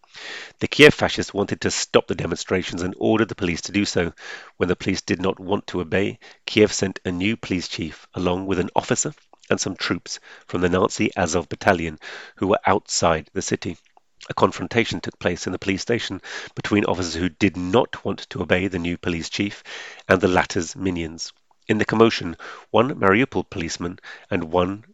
[0.61, 4.13] The Kiev fascists wanted to stop the demonstrations and ordered the police to do so.
[4.57, 8.47] When the police did not want to obey, Kiev sent a new police chief along
[8.47, 9.13] with an officer
[9.51, 11.99] and some troops from the Nazi Azov battalion
[12.37, 13.77] who were outside the city.
[14.31, 16.23] A confrontation took place in the police station
[16.55, 19.63] between officers who did not want to obey the new police chief
[20.09, 21.33] and the latter's minions.
[21.67, 22.37] In the commotion,
[22.71, 23.99] one Mariupol policeman
[24.31, 24.85] and one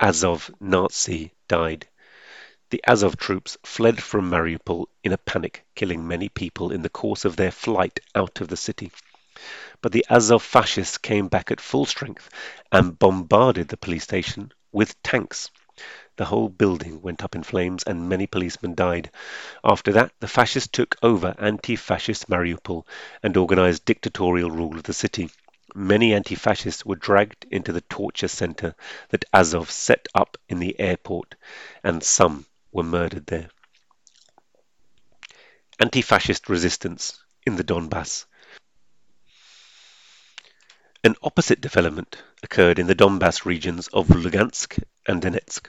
[0.00, 1.88] Azov Nazi died.
[2.74, 7.24] The Azov troops fled from Mariupol in a panic, killing many people in the course
[7.24, 8.90] of their flight out of the city.
[9.80, 12.28] But the Azov fascists came back at full strength
[12.72, 15.52] and bombarded the police station with tanks.
[16.16, 19.12] The whole building went up in flames and many policemen died.
[19.62, 22.88] After that, the fascists took over anti-fascist Mariupol
[23.22, 25.30] and organized dictatorial rule of the city.
[25.76, 28.74] Many anti-fascists were dragged into the torture center
[29.10, 31.36] that Azov set up in the airport,
[31.84, 33.48] and some were murdered there.
[35.80, 38.26] Anti-fascist resistance in the Donbass.
[41.02, 45.68] An opposite development occurred in the Donbass regions of Lugansk and Donetsk.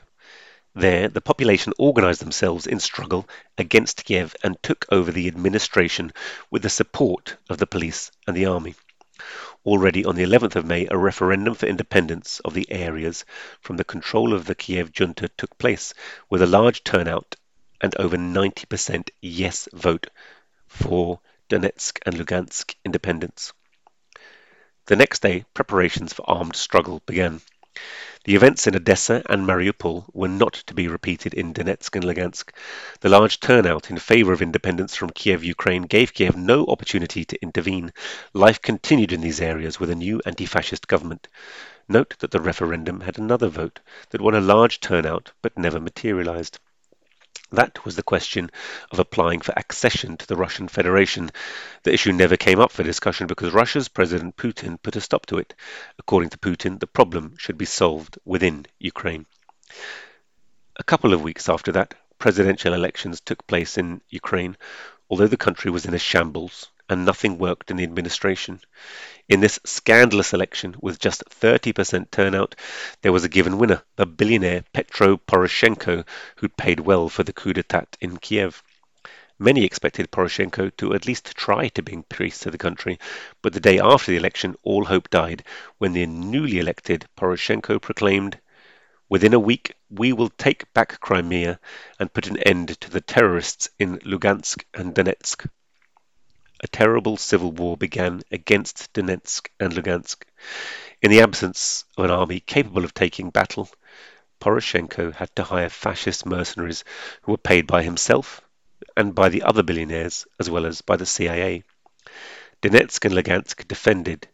[0.74, 6.12] There, the population organized themselves in struggle against Kiev and took over the administration
[6.52, 8.76] with the support of the police and the army.
[9.66, 13.26] Already on the 11th of May, a referendum for independence of the areas
[13.62, 15.94] from the control of the Kiev junta took place,
[16.30, 17.36] with a large turnout
[17.82, 20.08] and over 90% yes vote
[20.68, 23.54] for Donetsk and Lugansk independence.
[24.88, 27.42] The next day, preparations for armed struggle began.
[28.26, 32.52] The events in Odessa and Mariupol were not to be repeated in Donetsk and Lugansk.
[33.02, 37.40] The large turnout in favor of independence from Kiev, Ukraine, gave Kiev no opportunity to
[37.44, 37.94] intervene.
[38.34, 41.28] Life continued in these areas with a new anti-fascist government.
[41.88, 46.58] Note that the referendum had another vote that won a large turnout but never materialized.
[47.56, 48.52] That was the question
[48.92, 51.32] of applying for accession to the Russian Federation.
[51.84, 55.38] The issue never came up for discussion because Russia's President Putin put a stop to
[55.38, 55.56] it.
[55.98, 59.26] According to Putin, the problem should be solved within Ukraine.
[60.76, 64.58] A couple of weeks after that, presidential elections took place in Ukraine,
[65.10, 68.60] although the country was in a shambles and nothing worked in the administration.
[69.28, 72.54] In this scandalous election, with just 30% turnout,
[73.02, 77.52] there was a given winner, the billionaire Petro Poroshenko, who'd paid well for the coup
[77.52, 78.62] d'etat in Kiev.
[79.40, 83.00] Many expected Poroshenko to at least try to bring peace to the country,
[83.42, 85.44] but the day after the election, all hope died
[85.80, 88.40] when the newly elected Poroshenko proclaimed,
[89.10, 91.60] Within a week, we will take back Crimea
[92.00, 95.48] and put an end to the terrorists in Lugansk and Donetsk.
[96.62, 100.24] A terrible civil war began against Donetsk and Lugansk.
[101.02, 103.70] In the absence of an army capable of taking battle,
[104.40, 106.86] Poroshenko had to hire fascist mercenaries
[107.24, 108.42] who were paid by himself
[108.96, 111.64] and by the other billionaires as well as by the CIA.
[112.62, 114.28] Donetsk and Lugansk defended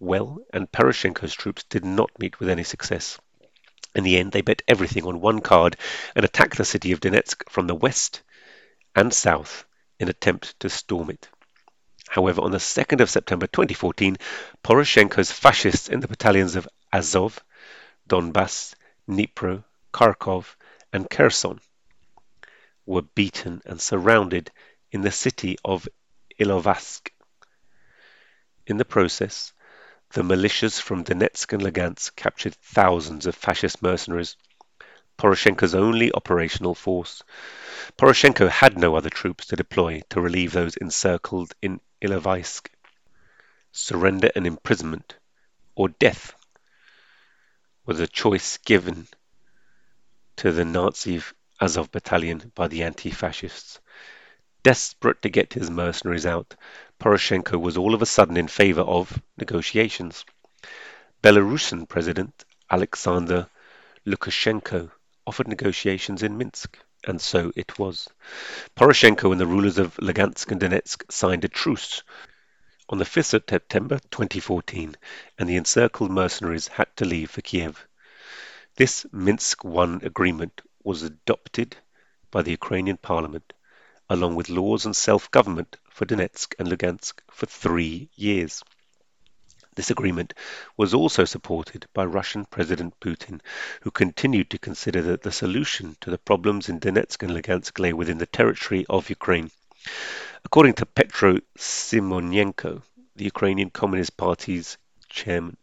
[0.00, 3.18] well, and Poroshenko's troops did not meet with any success.
[3.94, 5.76] In the end, they bet everything on one card
[6.16, 8.22] and attacked the city of Donetsk from the west
[8.96, 9.64] and south
[9.98, 11.28] in attempt to storm it.
[12.10, 14.16] However, on the 2nd of September 2014,
[14.64, 17.38] Poroshenko's fascists in the battalions of Azov,
[18.08, 18.74] Donbass,
[19.08, 19.62] Dnipro,
[19.94, 20.56] Kharkov,
[20.92, 21.60] and Kherson
[22.84, 24.50] were beaten and surrounded
[24.90, 25.88] in the city of
[26.36, 27.10] Ilovaisk.
[28.66, 29.52] In the process,
[30.10, 34.36] the militias from Donetsk and Lugansk captured thousands of fascist mercenaries,
[35.16, 37.22] Poroshenko's only operational force.
[37.96, 42.68] Poroshenko had no other troops to deploy to relieve those encircled in Ilovaisk.
[43.72, 45.16] Surrender and imprisonment,
[45.74, 46.34] or death,
[47.86, 49.06] was a choice given
[50.36, 51.22] to the Nazi
[51.60, 53.80] Azov battalion by the anti-fascists.
[54.62, 56.56] Desperate to get his mercenaries out,
[56.98, 60.24] Poroshenko was all of a sudden in favor of negotiations.
[61.22, 63.48] Belarusian President Alexander
[64.06, 64.90] Lukashenko
[65.26, 68.08] offered negotiations in Minsk, and so it was.
[68.76, 72.02] Poroshenko and the rulers of Lugansk and Donetsk signed a truce
[72.88, 74.96] on the 5th of September 2014,
[75.38, 77.86] and the encircled mercenaries had to leave for Kiev.
[78.76, 81.76] This Minsk I agreement was adopted
[82.30, 83.52] by the Ukrainian parliament,
[84.08, 88.62] along with laws and self-government for Donetsk and Lugansk for three years.
[89.76, 90.34] This agreement
[90.76, 93.40] was also supported by Russian President Putin,
[93.82, 97.92] who continued to consider that the solution to the problems in Donetsk and Lugansk lay
[97.92, 99.50] within the territory of Ukraine.
[100.44, 102.82] According to Petro Simonenko,
[103.14, 104.76] the Ukrainian Communist Party's
[105.08, 105.56] chairman.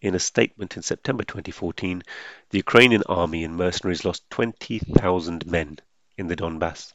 [0.00, 2.02] In a statement in September 2014,
[2.50, 5.78] the Ukrainian army and mercenaries lost 20,000 men
[6.16, 6.92] in the Donbass.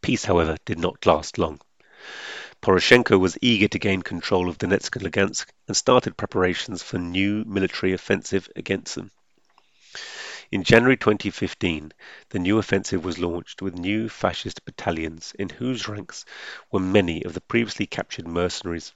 [0.00, 1.60] Peace, however, did not last long.
[2.62, 7.44] Poroshenko was eager to gain control of Donetsk and Lugansk and started preparations for new
[7.44, 9.10] military offensive against them.
[10.52, 11.92] In January 2015,
[12.28, 16.24] the new offensive was launched with new fascist battalions in whose ranks
[16.70, 18.92] were many of the previously captured mercenaries.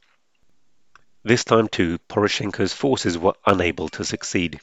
[1.25, 4.61] This time too, Poroshenko's forces were unable to succeed.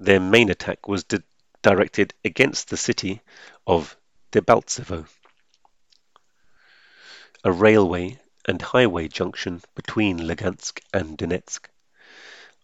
[0.00, 1.18] Their main attack was di-
[1.60, 3.20] directed against the city
[3.66, 3.94] of
[4.32, 5.06] Debaltsevo,
[7.44, 11.68] a railway and highway junction between Lugansk and Donetsk.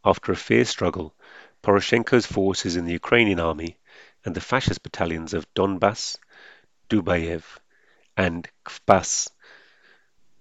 [0.03, 1.15] After a fierce struggle,
[1.63, 3.77] Poroshenko's forces in the Ukrainian army
[4.25, 6.17] and the fascist battalions of Donbass,
[6.89, 7.45] Dubayev,
[8.17, 9.31] and Kvas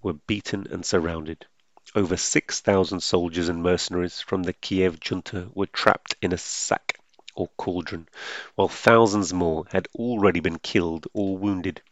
[0.02, 1.46] were beaten and surrounded.
[1.94, 6.98] Over 6,000 soldiers and mercenaries from the Kiev junta were trapped in a sack
[7.34, 8.08] or cauldron,
[8.54, 11.82] while thousands more had already been killed or wounded.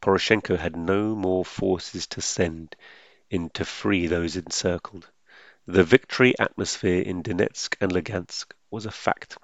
[0.00, 2.76] Poroshenko had no more forces to send
[3.30, 5.10] in to free those encircled.
[5.66, 9.36] The victory atmosphere in Donetsk and Lugansk was a fact.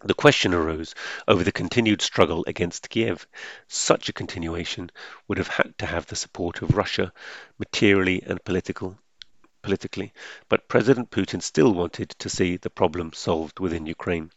[0.00, 0.94] The question arose
[1.26, 3.26] over the continued struggle against Kiev.
[3.68, 4.90] Such a continuation
[5.28, 7.12] would have had to have the support of Russia,
[7.58, 8.98] materially and political,
[9.62, 10.12] politically,
[10.48, 14.30] but President Putin still wanted to see the problem solved within Ukraine.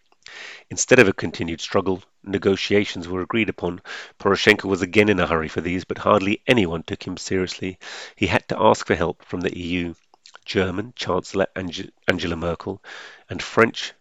[0.69, 3.81] Instead of a continued struggle, negotiations were agreed upon.
[4.19, 7.79] Poroshenko was again in a hurry for these, but hardly anyone took him seriously.
[8.15, 9.95] He had to ask for help from the EU.
[10.45, 12.83] German Chancellor Angela Merkel
[13.29, 13.93] and French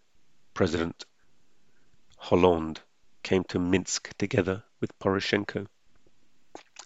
[0.53, 1.05] President
[2.17, 2.81] Hollande
[3.23, 5.67] came to Minsk together with Poroshenko.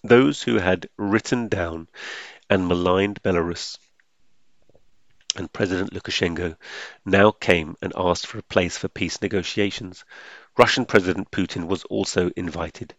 [0.04, 1.88] Those who had written down
[2.50, 3.78] and maligned Belarus
[5.36, 6.56] and President Lukashenko
[7.06, 10.06] now came and asked for a place for peace negotiations.
[10.58, 12.96] Russian President Putin was also invited.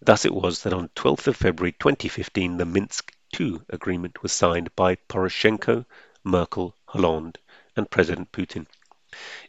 [0.00, 4.74] Thus it was that on 12th of February 2015 the Minsk II agreement was signed
[4.76, 5.84] by Poroshenko,
[6.22, 7.38] Merkel, Hollande
[7.76, 8.66] and President Putin.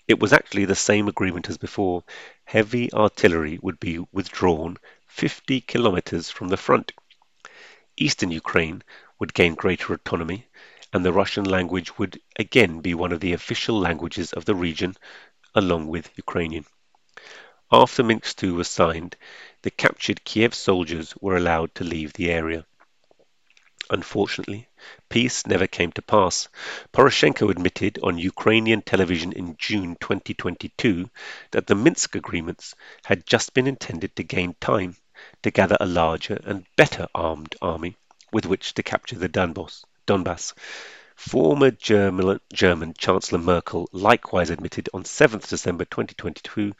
[0.08, 2.04] It was actually the same agreement as before.
[2.44, 6.92] Heavy artillery would be withdrawn 50 kilometers from the front.
[7.98, 8.84] Eastern Ukraine
[9.20, 10.48] would gain greater autonomy,
[10.96, 14.96] and the Russian language would again be one of the official languages of the region,
[15.54, 16.66] along with Ukrainian.
[17.70, 19.18] After Minsk II was signed,
[19.64, 22.66] the captured Kiev soldiers were allowed to leave the area.
[23.90, 24.70] Unfortunately,
[25.10, 26.48] peace never came to pass.
[26.94, 31.10] Poroshenko admitted on Ukrainian television in June 2022
[31.52, 32.74] that the Minsk agreements
[33.04, 34.96] had just been intended to gain time
[35.44, 37.98] to gather a larger and better armed army
[38.32, 39.84] with which to capture the Donbass.
[41.16, 46.74] Former German, German, Chancellor Merkel likewise admitted on 7th December 2022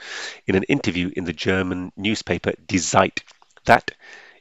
[0.46, 3.24] in an interview in the German newspaper Die Zeit
[3.64, 3.90] that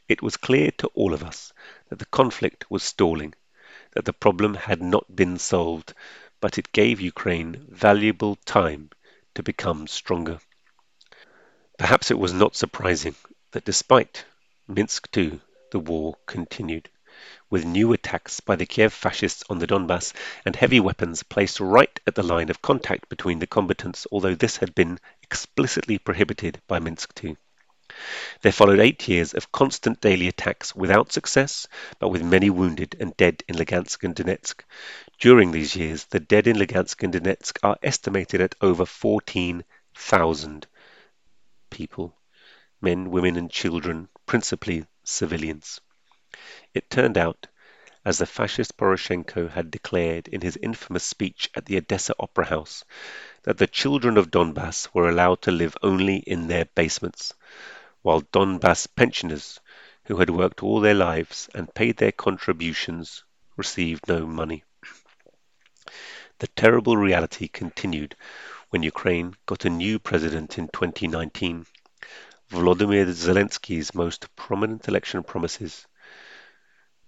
[0.06, 1.54] it was clear to all of us
[1.88, 3.32] that the conflict was stalling,
[3.92, 5.94] that the problem had not been solved,
[6.40, 8.90] but it gave Ukraine valuable time
[9.34, 10.40] to become stronger.
[11.78, 13.14] Perhaps it was not surprising
[13.52, 14.26] that despite
[14.68, 16.90] Minsk II, the war continued
[17.54, 20.12] with new attacks by the Kiev fascists on the Donbass
[20.44, 24.56] and heavy weapons placed right at the line of contact between the combatants, although this
[24.56, 27.36] had been explicitly prohibited by Minsk II.
[28.42, 31.68] There followed eight years of constant daily attacks without success,
[32.00, 34.64] but with many wounded and dead in Lugansk and Donetsk.
[35.20, 40.66] During these years, the dead in Lugansk and Donetsk are estimated at over 14,000
[41.70, 42.18] people
[42.80, 45.80] men, women, and children, principally civilians.
[46.74, 47.46] It turned out,
[48.04, 52.84] as the fascist Poroshenko had declared in his infamous speech at the Odessa Opera House,
[53.44, 57.34] that the children of Donbass were allowed to live only in their basements,
[58.02, 59.60] while Donbass pensioners,
[60.06, 63.22] who had worked all their lives and paid their contributions,
[63.56, 64.64] received no money.
[66.40, 68.16] The terrible reality continued
[68.70, 71.64] when Ukraine got a new president in 2019.
[72.50, 75.86] Volodymyr Zelensky's most prominent election promises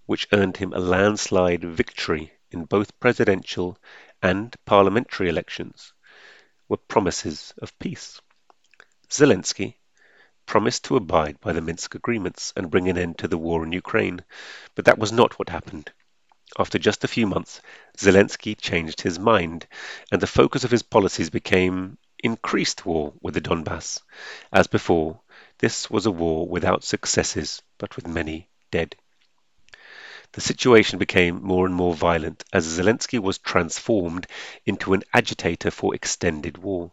[0.07, 3.77] which earned him a landslide victory in both presidential
[4.23, 5.93] and parliamentary elections,
[6.69, 8.21] were promises of peace.
[9.11, 9.77] Zelensky
[10.47, 13.73] promised to abide by the Minsk agreements and bring an end to the war in
[13.73, 14.25] Ukraine,
[14.75, 15.93] but that was not what happened.
[16.59, 17.61] After just a few months,
[17.99, 19.67] Zelensky changed his mind,
[20.13, 24.01] and the focus of his policies became increased war with the Donbass.
[24.53, 25.21] As before,
[25.59, 28.95] this was a war without successes, but with many dead.
[30.37, 34.26] The situation became more and more violent as Zelensky was transformed
[34.66, 36.93] into an agitator for extended war.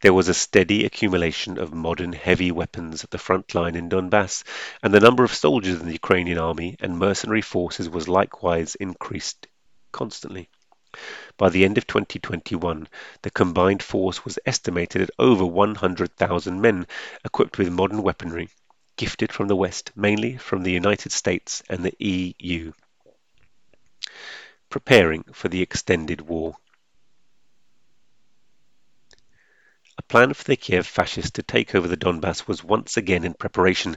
[0.00, 4.44] There was a steady accumulation of modern heavy weapons at the front line in Donbass,
[4.82, 9.46] and the number of soldiers in the Ukrainian army and mercenary forces was likewise increased
[9.92, 10.48] constantly.
[11.36, 12.88] By the end of 2021,
[13.20, 16.86] the combined force was estimated at over 100,000 men
[17.26, 18.48] equipped with modern weaponry
[18.96, 22.72] gifted from the West, mainly from the United States and the EU,
[24.70, 26.56] preparing for the extended war.
[29.96, 33.32] A plan for the Kiev fascists to take over the Donbass was once again in
[33.32, 33.96] preparation.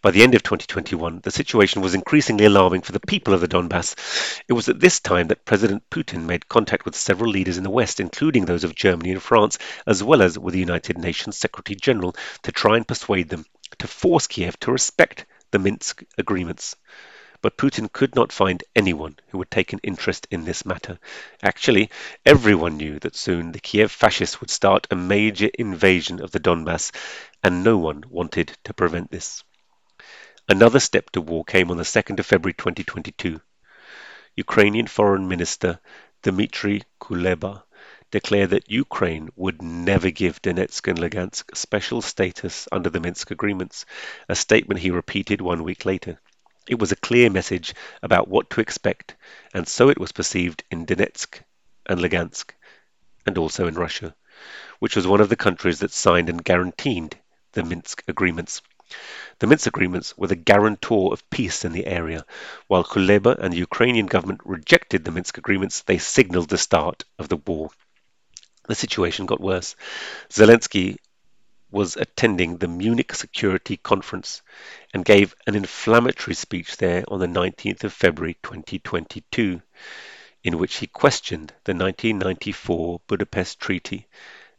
[0.00, 3.48] By the end of 2021, the situation was increasingly alarming for the people of the
[3.48, 4.40] Donbass.
[4.46, 7.70] It was at this time that President Putin made contact with several leaders in the
[7.70, 11.74] West, including those of Germany and France, as well as with the United Nations Secretary
[11.74, 12.14] General,
[12.44, 13.44] to try and persuade them
[13.78, 16.76] to force Kiev to respect the Minsk agreements.
[17.40, 20.98] But Putin could not find anyone who would take an interest in this matter.
[21.42, 21.90] Actually,
[22.24, 26.92] everyone knew that soon the Kiev fascists would start a major invasion of the Donbass,
[27.42, 29.42] and no one wanted to prevent this.
[30.48, 33.40] Another step to war came on the 2nd of February 2022.
[34.36, 35.80] Ukrainian Foreign Minister
[36.22, 37.64] Dmitry Kuleba
[38.12, 43.86] declared that Ukraine would never give Donetsk and Lugansk special status under the Minsk agreements,
[44.28, 46.20] a statement he repeated one week later.
[46.68, 49.16] It was a clear message about what to expect,
[49.54, 51.40] and so it was perceived in Donetsk
[51.86, 52.52] and Lugansk,
[53.24, 54.14] and also in Russia,
[54.78, 57.18] which was one of the countries that signed and guaranteed
[57.52, 58.60] the Minsk agreements.
[59.38, 62.26] The Minsk agreements were the guarantor of peace in the area.
[62.66, 67.30] While Kuleba and the Ukrainian government rejected the Minsk agreements, they signaled the start of
[67.30, 67.70] the war
[68.68, 69.76] the situation got worse.
[70.30, 70.96] Zelensky
[71.70, 74.42] was attending the Munich Security Conference
[74.92, 79.62] and gave an inflammatory speech there on the 19th of February 2022.
[80.44, 84.08] in which he questioned the 1994 Budapest Treaty,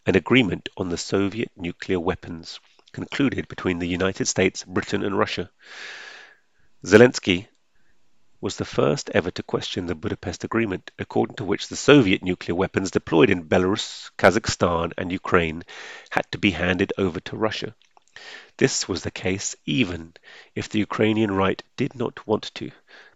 [0.05, 2.59] an agreement on the Soviet nuclear weapons
[2.93, 5.49] concluded between the United States, Britain, and Russia.
[6.85, 7.47] Zelensky
[8.43, 12.53] was the first ever to question the Budapest Agreement, according to which the Soviet nuclear
[12.53, 15.63] weapons deployed in Belarus, Kazakhstan, and Ukraine
[16.09, 17.73] had to be handed over to Russia.
[18.57, 20.13] This was the case even
[20.55, 22.69] if the Ukrainian right did not want to,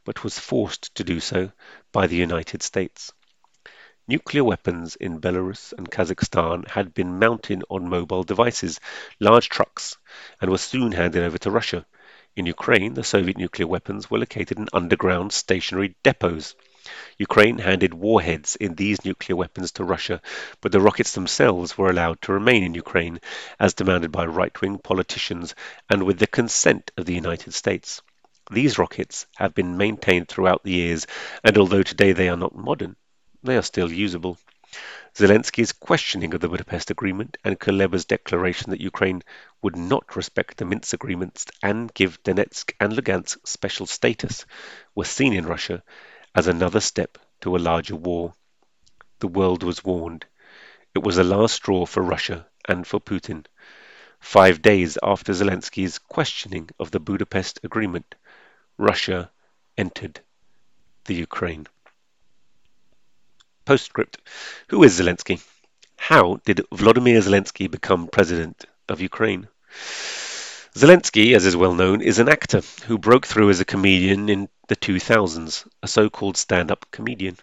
[0.05, 1.51] but was forced to do so
[1.91, 3.11] by the United States.
[4.07, 8.79] Nuclear weapons in Belarus and Kazakhstan had been mounted on mobile devices,
[9.19, 9.97] large trucks,
[10.39, 11.85] and were soon handed over to Russia.
[12.37, 16.53] In Ukraine, the Soviet nuclear weapons were located in underground stationary depots.
[17.17, 20.21] Ukraine handed warheads in these nuclear weapons to Russia,
[20.61, 23.19] but the rockets themselves were allowed to remain in Ukraine,
[23.59, 25.55] as demanded by right-wing politicians
[25.89, 28.03] and with the consent of the United States.
[28.51, 31.07] These rockets have been maintained throughout the years,
[31.43, 32.97] and although today they are not modern,
[33.41, 34.37] they are still usable.
[35.15, 39.23] Zelensky's questioning of the Budapest Agreement and Kuleba's declaration that Ukraine
[39.61, 44.45] would not respect the Minsk agreements and give Donetsk and Lugansk special status
[44.93, 45.83] were seen in Russia
[46.35, 48.33] as another step to a larger war.
[49.19, 50.25] The world was warned.
[50.93, 53.45] It was the last straw for Russia and for Putin.
[54.19, 58.15] Five days after Zelensky's questioning of the Budapest Agreement,
[58.77, 59.31] Russia
[59.77, 60.19] entered
[61.05, 61.67] the Ukraine.
[63.67, 64.17] Postscript
[64.69, 65.43] Who is Zelensky?
[65.97, 69.49] How did Vladimir Zelensky become president of Ukraine?
[70.73, 74.47] Zelensky, as is well known, is an actor who broke through as a comedian in
[74.69, 77.37] the 2000s, a so-called stand-up comedian.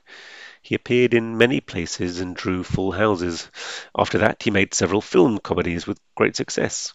[0.63, 3.51] He appeared in many places and drew full houses.
[3.95, 6.95] After that, he made several film comedies with great success.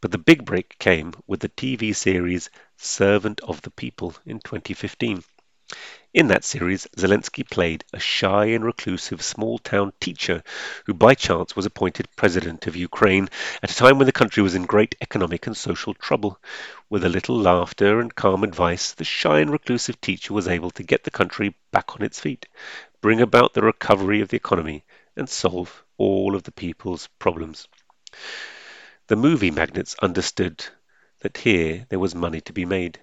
[0.00, 2.48] But the big break came with the TV series
[2.78, 5.22] Servant of the People in 2015.
[6.14, 10.42] In that series, Zelensky played a shy and reclusive small-town teacher
[10.84, 13.30] who by chance was appointed president of Ukraine
[13.62, 16.38] at a time when the country was in great economic and social trouble.
[16.90, 20.82] With a little laughter and calm advice, the shy and reclusive teacher was able to
[20.82, 22.46] get the country back on its feet,
[23.00, 24.84] bring about the recovery of the economy,
[25.16, 27.68] and solve all of the people's problems.
[29.06, 30.62] The movie magnates understood
[31.20, 33.00] that here there was money to be made.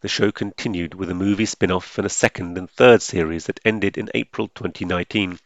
[0.00, 3.98] The show continued with a movie spin-off and a second and third series that ended
[3.98, 5.40] in April 2019,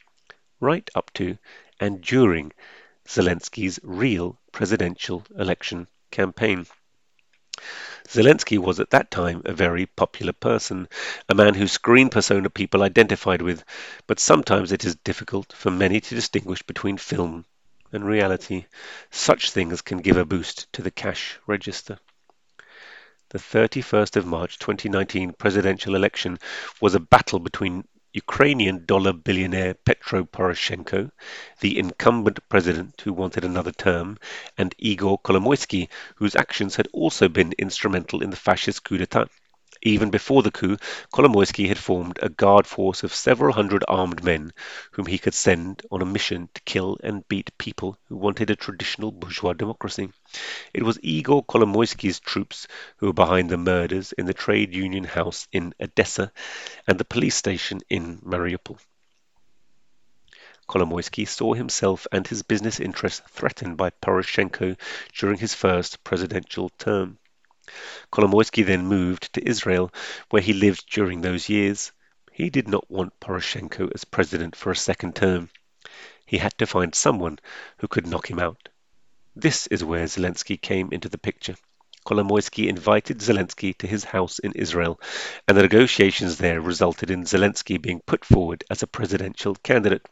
[0.60, 1.38] right up to
[1.80, 2.52] and during
[3.08, 6.66] Zelensky's real presidential election campaign.
[8.06, 10.86] Zelensky was at that time a very popular person,
[11.30, 13.64] a man whose screen persona people identified with,
[14.06, 17.46] but sometimes it is difficult for many to distinguish between film
[17.90, 18.66] and reality.
[19.10, 21.98] Such things can give a boost to the cash register.
[23.32, 26.38] The 31st of March 2019 presidential election
[26.82, 31.10] was a battle between Ukrainian dollar billionaire Petro Poroshenko,
[31.60, 34.18] the incumbent president who wanted another term,
[34.58, 39.30] and Igor Kolomoisky, whose actions had also been instrumental in the fascist coup d'etat.
[39.80, 40.76] Even before the coup,
[41.12, 44.52] Kolomoisky had formed a guard force of several hundred armed men
[44.90, 48.56] whom he could send on a mission to kill and beat people who wanted a
[48.56, 50.10] traditional bourgeois democracy.
[50.74, 52.68] It was Igor Kolomoisky's troops
[52.98, 56.32] who were behind the murders in the trade union house in Odessa
[56.86, 58.78] and the police station in Mariupol.
[60.68, 64.76] Kolomoisky saw himself and his business interests threatened by Poroshenko
[65.18, 67.18] during his first presidential term.
[68.12, 69.92] Kolomoisky then moved to Israel,
[70.30, 71.92] where he lived during those years.
[72.32, 75.50] He did not want Poroshenko as president for a second term.
[76.26, 77.38] He had to find someone
[77.78, 78.68] who could knock him out.
[79.36, 81.56] This is where Zelensky came into the picture.
[82.04, 85.00] Kolomoisky invited Zelensky to his house in Israel,
[85.46, 90.06] and the negotiations there resulted in Zelensky being put forward as a presidential candidate.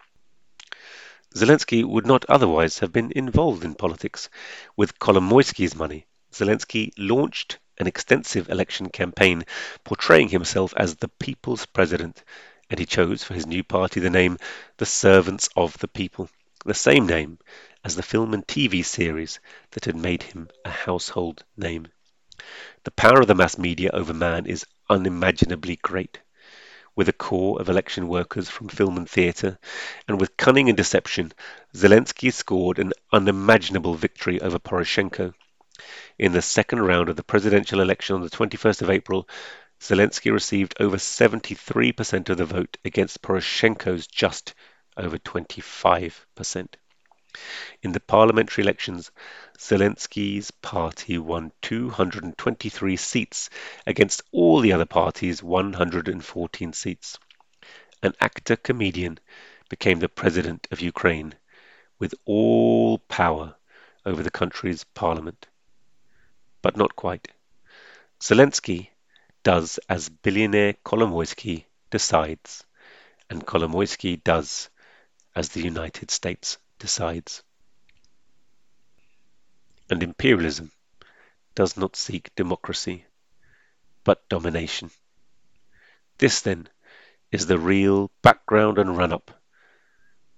[1.34, 4.28] Zelensky would not otherwise have been involved in politics.
[4.76, 9.44] With Kolomoisky's money, Zelensky launched an extensive election campaign
[9.84, 12.22] portraying himself as the people's president,
[12.68, 14.38] and he chose for his new party the name
[14.76, 16.28] the Servants of the People,
[16.64, 17.38] the same name
[17.84, 21.88] as the film and TV series that had made him a household name.
[22.84, 26.20] The power of the mass media over man is unimaginably great.
[26.94, 29.58] With a core of election workers from film and theatre,
[30.06, 31.32] and with cunning and deception,
[31.74, 35.34] Zelensky scored an unimaginable victory over Poroshenko.
[36.18, 39.28] In the second round of the presidential election on the 21st of April,
[39.80, 44.54] Zelensky received over 73% of the vote against Poroshenko's just
[44.96, 46.68] over 25%.
[47.82, 49.10] In the parliamentary elections,
[49.56, 53.48] Zelensky's party won 223 seats
[53.86, 57.18] against all the other parties' 114 seats.
[58.02, 59.18] an actor comedian
[59.68, 61.34] became the president of Ukraine
[61.98, 63.54] with all power
[64.04, 65.46] over the country's parliament.
[66.62, 67.28] But not quite.
[68.20, 68.90] Zelensky
[69.42, 72.64] does as billionaire Kolomoisky decides,
[73.30, 74.68] and Kolomoisky does
[75.34, 77.42] as the United States decides.
[79.88, 80.70] And imperialism
[81.54, 83.04] does not seek democracy,
[84.04, 84.90] but domination.
[86.18, 86.68] This, then,
[87.32, 89.30] is the real background and run up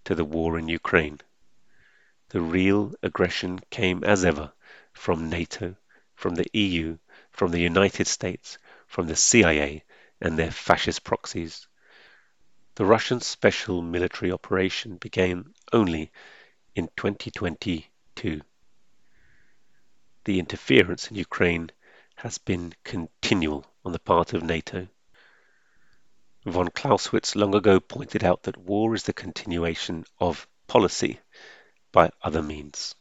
[0.05, 1.21] to the war in Ukraine.
[2.29, 4.53] The real aggression came as ever
[4.93, 5.77] from NATO,
[6.23, 6.97] from the EU,
[7.33, 8.57] from the United States,
[8.87, 9.83] from the CIA
[10.21, 11.67] and their fascist proxies.
[12.77, 16.13] The Russian special military operation began only
[16.77, 18.41] in 2022.
[20.25, 21.71] The interference in Ukraine
[22.15, 24.87] has been continual on the part of NATO.
[26.47, 31.19] Von Clausewitz long ago pointed out that war is the continuation of policy
[31.91, 32.95] by other means.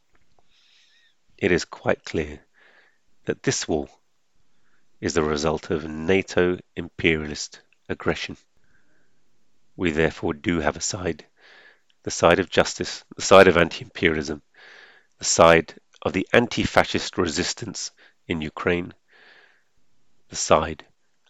[1.38, 2.40] It is quite clear
[3.24, 3.88] that this war
[5.00, 8.36] is the result of NATO imperialist aggression.
[9.76, 11.26] We therefore do have a side,
[12.02, 14.42] the side of justice, the side of anti-imperialism,
[15.18, 17.90] the side of the anti-fascist resistance
[18.26, 18.92] in Ukraine,
[20.28, 20.84] the side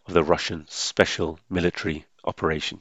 [0.06, 2.80] of the Russian special military operation.